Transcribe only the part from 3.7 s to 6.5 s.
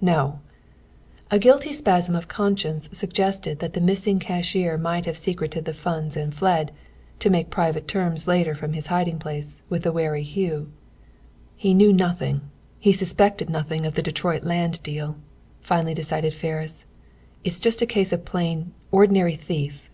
the missing cashier might have secreted the funds and